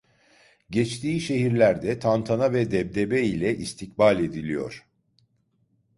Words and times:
Geçtiği 0.69 1.21
şehirlerde 1.21 1.99
tantana 1.99 2.53
ve 2.53 2.71
debdebe 2.71 3.21
ile 3.23 3.57
istikbal 3.57 4.19
ediliyor. 4.23 4.85